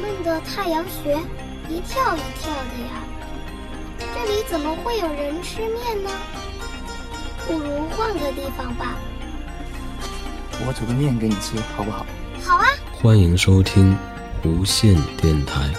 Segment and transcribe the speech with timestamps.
[0.00, 1.16] 闷的太阳穴，
[1.68, 3.04] 一跳一跳的呀。
[3.98, 6.10] 这里怎么会有人吃面呢？
[7.46, 8.96] 不如换个地方吧。
[10.66, 12.06] 我煮个面给你吃，好不好？
[12.42, 12.66] 好啊。
[12.92, 13.96] 欢迎收听
[14.44, 15.70] 无线电台。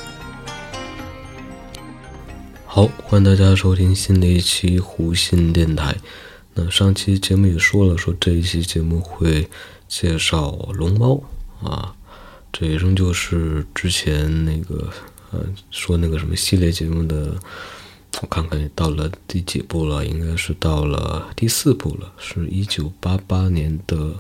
[2.66, 5.96] 好，欢迎大家收听新的一期弧线电台。
[6.54, 9.50] 那上期节目也说了，说这一期节目会
[9.88, 11.22] 介绍龙猫
[11.64, 11.96] 啊，
[12.58, 14.90] 这也仍旧是之前那个
[15.32, 17.38] 呃说那个什么系列节目的，
[18.22, 24.16] 我看看到了第几部了，应该是到了第四部了，是一九八八年的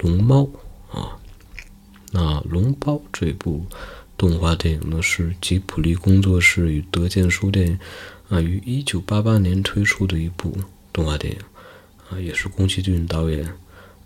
[0.00, 0.50] 龙猫
[0.90, 1.16] 啊。
[2.10, 3.64] 那龙猫这部
[4.18, 7.78] 动画电影呢，是吉卜力工作室与德建书店
[8.28, 10.58] 啊于一九八八年推出的一部
[10.92, 11.38] 动画电影
[12.10, 13.54] 啊，也是宫崎骏导演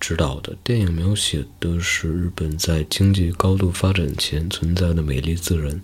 [0.00, 0.56] 执导的。
[0.62, 5.80] 电影描写的是日本在经济高度发展前存在的美丽自然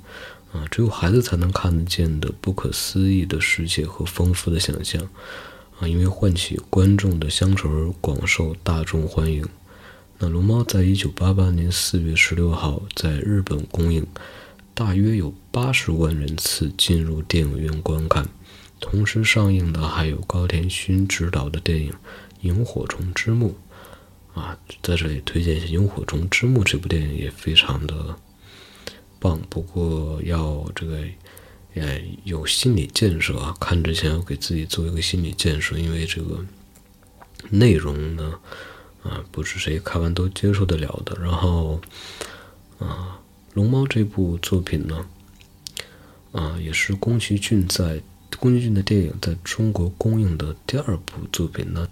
[0.53, 5.03] 啊，只有孩子才能看得见的不可思议的世界和丰富的想象
[5.79, 9.47] 啊，因为唤起观众的乡愁而广受大众欢迎。
[10.19, 14.07] 那《龙猫》在一九八八年四月十六号在日本公映，
[14.73, 18.29] 大约有八十万人次进入电影院观看。
[18.79, 21.91] 同时上映的还有高田勋执导的电影
[22.43, 23.51] 《萤火虫之墓》
[24.35, 28.17] 啊，在这里推荐一下《萤火虫之墓》这部电影也非常的
[29.19, 29.41] 棒。
[29.49, 31.03] 不过要这个
[31.75, 36.45] 呃有心理建设啊，看之前要给自己做一个心理建设，因为这个
[37.51, 38.39] 内容呢。
[39.03, 41.21] 啊，不是谁看完都接受得了的。
[41.21, 41.81] 然后，
[42.79, 43.19] 啊，
[43.53, 45.05] 《龙猫》这部作品呢，
[46.31, 48.01] 啊，也是宫崎骏在
[48.39, 51.89] 宫崎骏的电影在中国公映的第二部作品呢。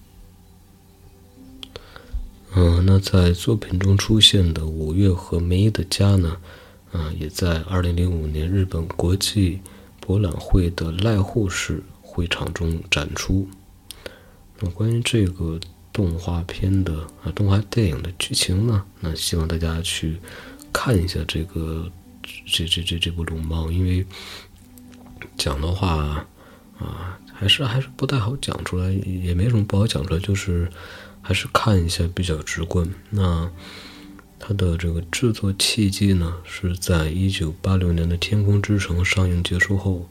[2.54, 6.36] 嗯，那在作品中出现的五月和梅的家呢，
[6.92, 9.60] 啊，也在二零零五年日本国际
[10.00, 13.48] 博览会的濑户市会场中展出。
[14.58, 15.58] 那关于这个。
[15.92, 18.84] 动画片的啊，动画电影的剧情呢？
[19.00, 20.16] 那希望大家去
[20.72, 21.90] 看一下这个
[22.46, 24.06] 这这这这部龙猫，因为
[25.36, 26.24] 讲的话
[26.78, 30.70] 啊，还是还是不太好讲出来，也没什么不好讲出来，就是
[31.20, 32.88] 还是看一下比较直观。
[33.10, 33.50] 那
[34.38, 40.08] 它的这个制作契机呢，是在一九八六年的《天空之城》上映结束后。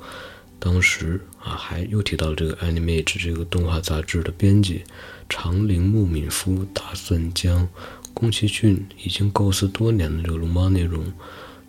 [0.61, 4.83] 当时啊，还又提到了这个《Animage》这个动画杂志的编辑
[5.29, 7.65] 长铃木敏夫，打算将
[8.13, 11.13] 宫崎骏已经构思多年的这个龙猫内容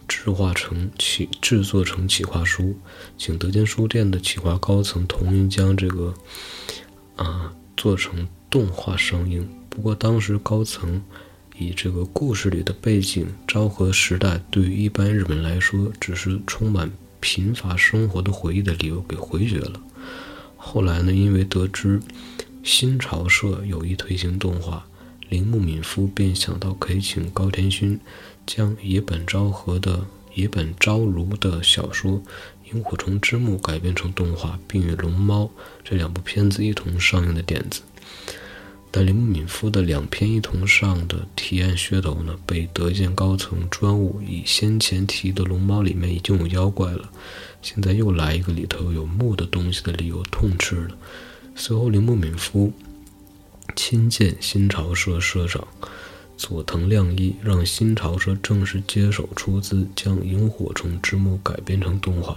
[0.08, 2.76] 制化成企制作成企划书，
[3.16, 6.12] 请德间书店的企划高层同意将这个
[7.14, 9.48] 啊做成动画上映。
[9.68, 11.00] 不过当时高层
[11.56, 16.90] 以这个故事里的背景昭和时代对于一般日本来说只是充满。
[17.22, 19.78] 贫乏生活的回忆的理由给回绝了。
[20.56, 22.00] 后来呢，因为得知
[22.62, 24.86] 新潮社有意推行动画，
[25.28, 28.00] 铃木敏夫便想到可以请高田勋
[28.46, 32.12] 将野本昭和的野本昭如的小说
[32.72, 35.44] 《萤火虫之墓》改编成动画，并与《龙猫》
[35.84, 37.82] 这两部片子一同上映的点子。
[38.92, 47.08] 但铃木敏夫的两篇一同上的提案噱头呢，被德建高层专务以先前提的龙猫里面已经有妖怪了，
[47.62, 50.96] 现在又来一个里头有木的东西的理由痛斥了。
[51.54, 52.72] 随后，铃木敏夫
[53.76, 55.68] 亲见新潮社社长
[56.36, 62.36] 佐藤亮一，让新潮社正式接手出资，将《萤火虫之墓》改编成动画，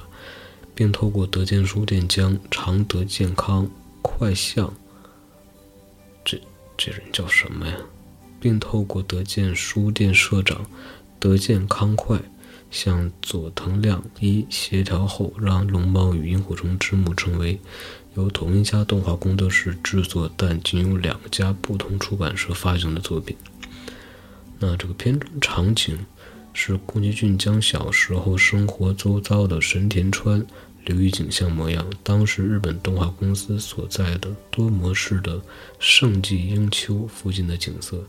[0.75, 3.67] 并透过德建书店将常德健康
[4.03, 4.71] 快相。
[6.85, 7.77] 这人叫什么呀？
[8.41, 10.65] 并透过德建书店社长
[11.17, 12.19] 德建康快
[12.69, 17.57] 向佐藤亮一协调后，让《龙猫与萤火虫之墓》成为
[18.15, 23.37] 由同一家动画工作室制作，但仅有两家不同出版社发行的作品。
[24.59, 25.97] 那这个片中场景
[26.51, 30.45] 是宫崎骏将小时候生活周遭的神田川。
[30.85, 35.41] 流域景象模样，当时日本动画公司所在的多模式的
[35.79, 38.03] 圣迹英丘附近的景色，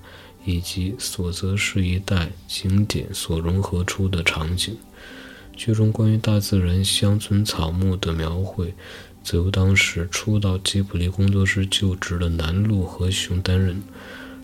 [0.44, 4.76] 以及所泽市一带景点所融合出的场景。
[5.56, 8.74] 剧中关于大自然、乡村草木的描绘，
[9.22, 13.80] 则由当时初到吉卜力工作室就职的南路和雄担任。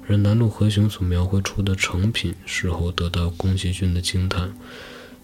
[0.06, 4.52] 而南路和雄所描绘出的成品，事后得到宫崎骏的惊叹。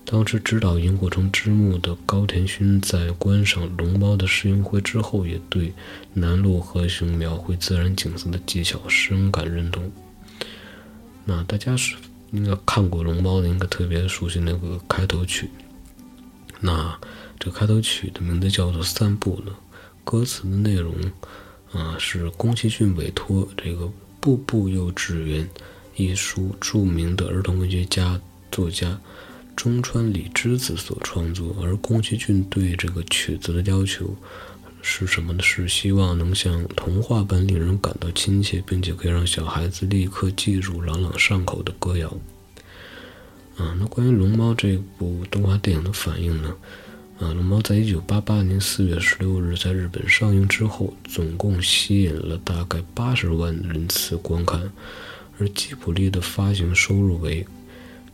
[0.08, 5.72] 当时指导《萤火虫之墓》的高田勋在观赏《龙猫》的试映会之后，也对
[6.14, 9.90] 南路和雄描绘自然景色的技巧深感认同。
[11.24, 11.96] 那大家是
[12.30, 15.50] 应该看过《龙猫》的，应该特别熟悉那个开头曲。
[16.60, 16.96] 那
[17.40, 19.56] 这开头曲的名字叫做《散步》呢，
[20.04, 20.94] 歌词的内容
[21.72, 25.48] 啊是宫崎骏委托这个步步幼稚园
[25.96, 28.20] 一书著名的儿童文学家
[28.52, 28.98] 作家
[29.56, 34.14] 中川里之子所创作，而宫崎骏对这个曲子的要求
[34.82, 35.42] 是什么呢？
[35.42, 42.08] 是希望能像童话般令人感到亲切，并且可以让小孩子立刻记住朗朗上口的歌谣。
[43.56, 46.54] 啊，那关于《龙猫》这部动画电影的反应呢？
[47.18, 54.70] 啊，《龙猫》在一九八八年四月十六日在日本上映之后，总共吸引了大概八十万人次观看，
[55.38, 57.46] 而吉卜力的发行收入为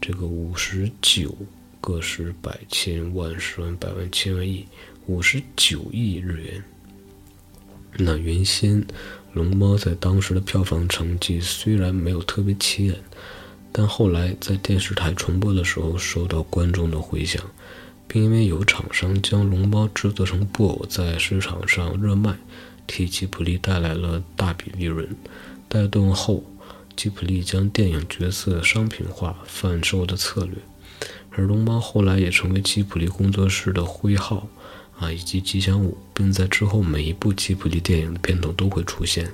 [0.03, 1.33] 这个五十九
[1.81, 4.67] 个十百千万十万百万千万亿
[5.07, 6.65] 五十九亿日元。
[7.97, 8.83] 那原先
[9.33, 12.97] 《龙猫》在当时的票房成绩虽然没有特别起眼。
[13.75, 17.41] 但后来在电视台重播的时候，受到观众的回响，
[18.07, 22.37] 并因为有厂商将龙猫制作成布偶在市场上热卖，
[22.87, 25.09] 替吉卜力带来了大笔利润。
[25.69, 26.45] 带动后，
[26.97, 30.55] 吉卜力将电影角色商品化贩售的策略，
[31.31, 34.49] 而龙猫后来也成为吉卜力工作室的徽号
[34.99, 39.33] 啊，以及吉祥物，并在之后每一部吉卜力电影的片头都会出现。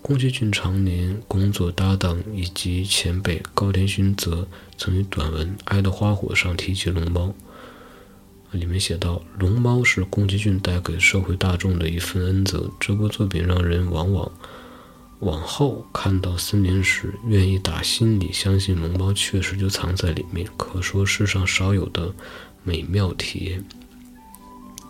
[0.00, 4.46] 宫崎骏常年工作搭档以及前辈高田勋则
[4.76, 7.34] 曾于短文《爱的花火》上提及龙猫，
[8.50, 12.70] 里面写道：“龙猫是宫崎骏带给社会大众的一份恩泽。
[12.78, 14.30] 这部作品让人往往
[15.24, 22.14] 往后看到森林时，愿意打心里相信龙猫确实就藏在里面，可说世上少有的
[22.62, 23.64] 美妙体验。”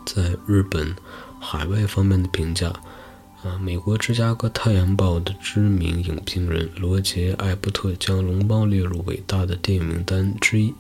[0.04, 0.94] 在日本
[1.40, 2.72] 海外方面的评价。
[3.44, 10.72] 啊，美国芝加哥太阳报的知名影评人罗杰·艾伯特将《龙猫》列入伟大的电影名单之一，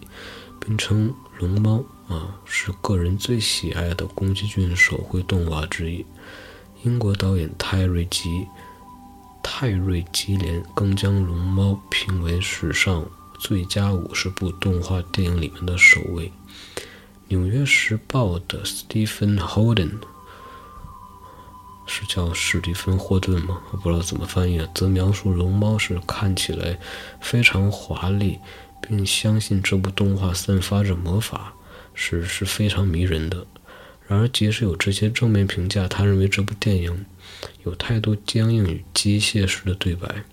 [0.58, 1.84] 并称《龙猫》
[2.14, 6.06] 啊是个人最喜爱的宫崎骏手绘动画之一。
[6.84, 8.46] 英国导演泰瑞·吉
[9.46, 13.04] 泰瑞·吉连更将《龙猫》评为史上
[13.38, 16.32] 最佳五十部动画电影里面的首位。
[17.28, 19.88] 《纽约时报》的斯蒂芬·霍登。
[21.86, 23.60] 是叫史蒂芬·霍顿吗？
[23.70, 26.78] 我不知道怎么翻译，则描述龙猫是看起来
[27.20, 28.38] 非常华丽，
[28.80, 31.52] 并相信这部动画散发着魔法，
[31.92, 33.46] 是是非常迷人的。
[34.06, 37.06] 然而，即使有这些正面评价，他认为这部电影
[37.64, 40.24] 有太多僵硬与机械式的对白。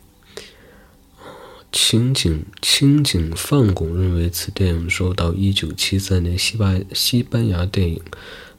[1.72, 8.02] 清井清井范拱认为，此电影受到1973年西班西班牙电影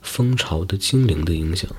[0.00, 1.70] 风潮的精灵的影响。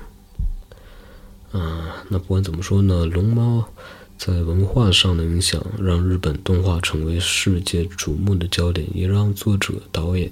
[1.50, 3.68] 啊，那不管怎么说呢，龙猫
[4.16, 10.30] 在文化上的影响让日本动画成为世界瞩目的焦点，也让作者导演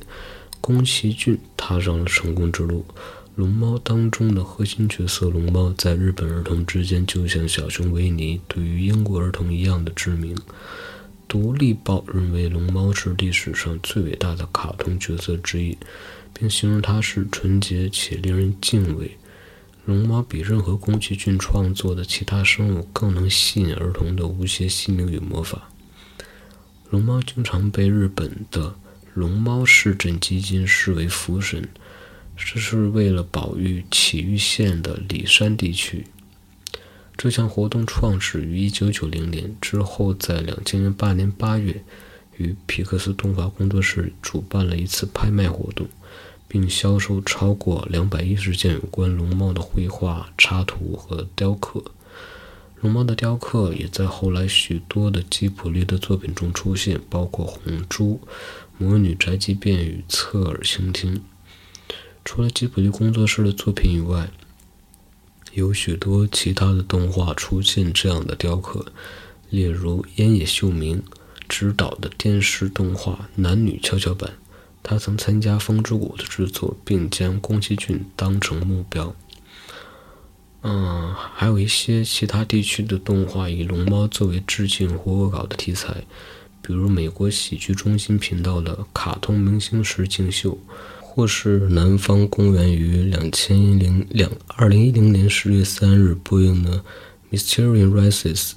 [0.63, 2.87] 宫崎骏踏上了成功之路。
[3.35, 10.37] 龙猫当中的核心角色龙猫，在日本儿童之间就像小熊维尼对于英国儿童一样的知名。
[11.27, 15.77] 独立报认为龙猫是历史上最伟大的卡通角色之一，
[16.35, 19.17] 并形容它是纯洁且令人敬畏。
[19.87, 25.71] 龙猫比任何宫崎骏创作的其他生物更能吸引儿童的无邪心灵与魔法。
[26.91, 28.77] 龙猫经常被日本的
[29.15, 31.69] 龙猫市镇基金视为福神，
[32.37, 36.07] 这是为了保育埼玉县的里山地区。
[37.17, 41.83] 这项活动创始于1990年，之后在2008年8月，
[42.37, 45.87] 与皮克斯动画工作室主办了一次拍卖活动。
[46.49, 51.83] 并销售超过两百一十件有关龙猫的绘画、插图和雕刻。
[52.83, 58.21] 龙猫的雕刻也在后来许多的吉卜力的作品中出现，包括《红猪》
[58.77, 61.17] 《魔女宅急便》与《侧耳倾听》。
[62.25, 64.29] 除了吉卜力工作室的作品以外，
[65.53, 68.87] 有许多其他的动画出现这样的雕刻，
[69.51, 71.01] 例如烟野秀明
[71.49, 74.31] 执导的电视动画《男女跷跷板》。
[74.83, 79.15] 他曾参加《风之谷》的制作，并将宫崎骏当成目标。
[80.65, 81.02] 嗯，
[81.43, 85.93] 还有一些其他地区的动画以龙猫作为致敬或恶搞的题材，
[86.65, 90.53] 比如美国喜剧中心频道的《卡通明星时竞秀》，
[91.01, 96.81] 或是南方公园于两千零两二零一零年十月三日播映的
[97.37, 98.51] 《Mysterious Rises》，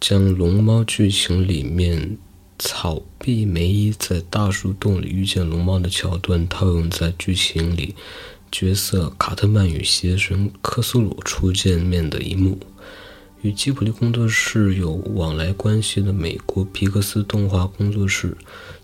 [0.00, 2.16] 将龙猫剧情里面。
[2.62, 7.94] 草壁梅伊在大树洞里遇见龙猫的桥段套用在剧情里，
[8.50, 12.58] 角色卡特曼与邪神克苏鲁初见面的一幕。
[13.42, 18.36] 与吉卜力工作室有往来关系的美国皮克斯动画工作室，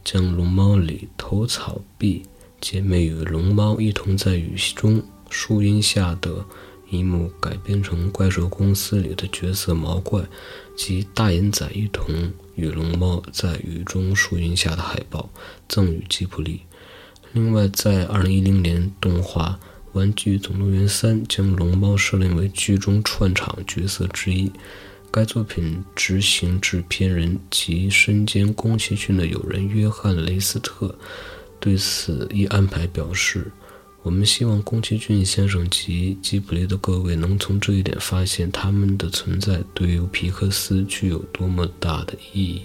[0.02, 2.22] 将《龙猫》里头草碧
[2.60, 6.42] 姐妹与龙猫一同在雨中树荫下的
[6.88, 10.24] 一幕改编成《怪兽公司》里的角色毛怪
[10.74, 15.28] 及大眼仔一同与龙猫在雨中树荫下的海报，
[15.68, 16.62] 赠予吉卜力。
[17.36, 19.60] 另外，在2010年动画。
[19.98, 24.50] 《玩具总动员三》将龙猫设定为剧中串场角色之一。
[25.10, 30.94] 该作品执行制片人及身兼宫崎骏的友人约翰·雷斯特
[31.60, 33.50] 对此一安排表示
[34.02, 42.62] ：“我们希望宫崎骏先生及吉卜力的各位能从这一点发现他们的存在对于皮克斯具有多么大的意义。”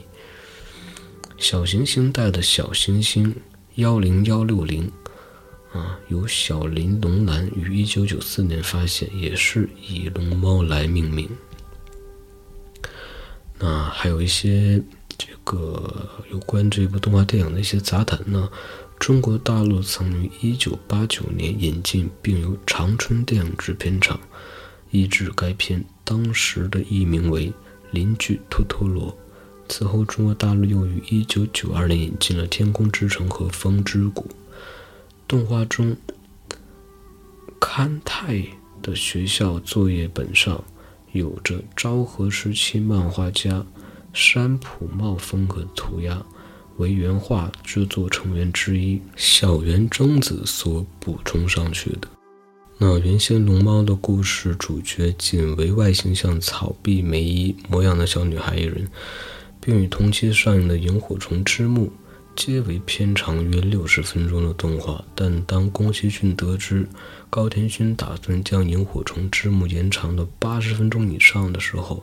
[1.37, 3.33] 小行星带的小行星
[3.75, 4.91] 幺零幺六零。
[5.73, 11.29] 啊，由小林龙男于一九九四年发现，也是以龙猫来命名。
[13.57, 14.83] 那还有一些
[15.17, 18.49] 这个有关这部动画电影的一些杂谈呢。
[18.99, 24.19] 中国大陆曾于一九八九年引进，并由长春电影制片厂
[24.89, 27.47] 译制该片，当时的译名为
[27.91, 29.09] 《邻居托托罗》。
[29.71, 34.23] 此后，中国大陆又于一九九二年引进了《天空之城》和《风之谷》。
[35.29, 35.95] 动画中，
[37.57, 38.43] 勘太
[38.81, 40.61] 的学校作业本上
[41.13, 43.65] 有着昭和时期漫画家
[44.11, 46.21] 山浦茂风格的涂鸦，
[46.75, 52.09] 为原画制作成员之一小原征子所补充上去的。
[52.77, 58.85] 那原先龙猫的故事主角仅为外形像草壁梅衣模样的小女孩一人，
[59.61, 61.87] 并与同期上映的《萤火虫之墓》。
[62.33, 66.87] 皆为片长约六十分钟的动画，但当宫崎骏得知
[67.29, 72.01] 高田勋打算将《萤火虫之墓》延长到八十分钟以上的时候，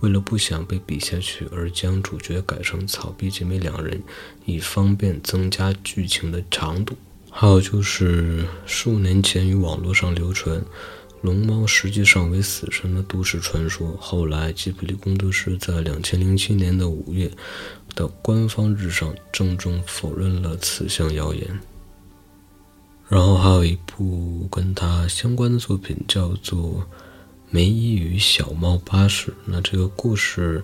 [0.00, 4.02] 为了不想被比下去，而将主角改成草壁姐妹两人，
[4.46, 6.96] 以方便增加剧情的长度。
[7.30, 10.60] 还有就是数年前于网络上流传。
[11.20, 13.96] 龙猫实际上为死神的都市传说。
[14.00, 17.30] 后来，吉卜力工作室在两千零七年的五月
[17.94, 21.60] 的官方日上郑重否认了此项谣言。
[23.08, 26.60] 然后还有一部跟它相关的作品叫做
[27.50, 29.30] 《梅伊与小猫巴士》。
[29.44, 30.62] 那这个故事，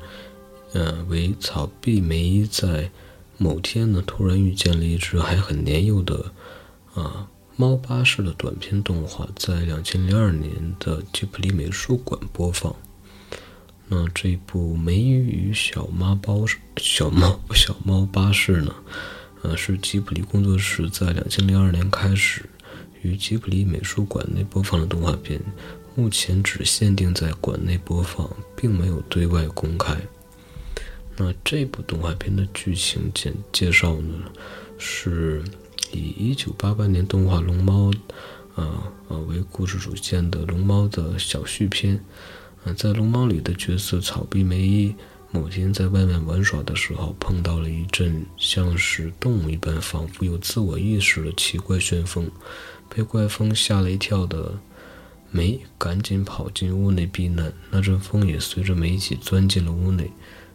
[0.72, 2.90] 嗯，为草壁梅伊在
[3.38, 6.32] 某天呢突然遇见了一只还很年幼的，
[6.94, 7.28] 啊。
[7.56, 12.74] 猫巴士的短片动画在两千零二年的吉卜力美术馆播放。
[13.86, 16.44] 那这部《美女与小猫包
[16.76, 18.74] 小猫 小猫巴士》呢？
[19.42, 22.44] 呃，是吉卜力工作室在两千零二年开始
[23.02, 25.40] 于吉卜力美术馆内播放的动画片，
[25.94, 29.96] 目前只限定在馆内播放，并没有对外公开。
[31.16, 34.14] 那这部动画片的剧情简介绍呢？
[34.76, 35.44] 是。
[35.94, 37.90] 以一九八八年动画《龙猫》
[38.54, 41.98] 啊啊为故事主线的《龙猫》的小续篇，
[42.64, 44.94] 啊，在《龙猫》里的角色草壁梅一
[45.30, 52.30] 某天在外面玩耍的时候，碰到了一阵像是动物一般、仿佛有自我意识的奇怪旋风，
[52.88, 54.58] 被怪风吓了一跳的
[55.30, 60.10] 梅赶紧跑进屋内避难，那阵风也随着梅一起钻进了屋内。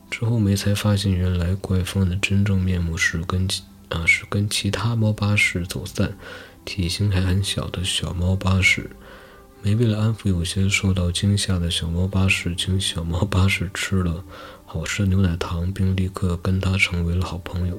[0.10, 3.48] 之后梅才发现，原来怪风的真正面目是跟。
[3.90, 6.18] 啊，是跟其他猫巴士走散，
[6.64, 8.90] 体型还很小的小猫巴士。
[9.62, 14.24] 梅为了安抚有些受到惊吓的小猫巴士，请小猫巴士吃了
[14.66, 17.78] 好吃的牛奶糖，并立刻跟它成为了好朋友。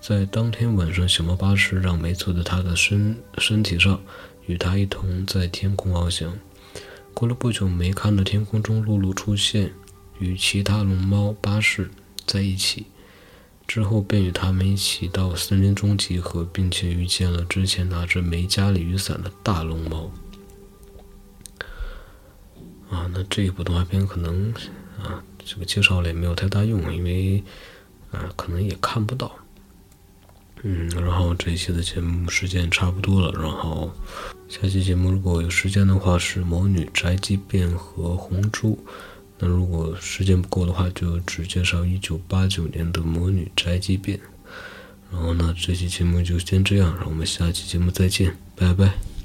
[0.00, 4.00] 在当天晚上，小猫巴士让梅坐在它的身身体上，
[4.46, 6.36] 与它一同在天空翱翔。
[7.14, 9.72] 过了不久，梅看到天空中露露出现，
[10.18, 11.90] 与其他龙猫巴士
[12.26, 12.86] 在一起。
[13.68, 20.10] 之后便与他们一起到森林中集合，并且遇见了之前拿着梅加里雨伞的大龙猫。
[22.88, 24.50] 啊，那这一部动画片可能
[24.98, 27.44] 啊，这个介绍了也没有太大用，因为
[28.10, 29.30] 啊，可能也看不到。
[30.62, 33.92] 嗯，然后这一期的节目时间差不多了，然后
[34.48, 38.82] 下期节目如果有时间的话是魔女宅急便和红猪。
[39.38, 44.18] 那如果时间不够的话，就只介绍一九八九年的《魔女宅急便》。
[45.10, 49.17] 然后呢，这期节目就先这样，让我们下期节目再见，拜拜。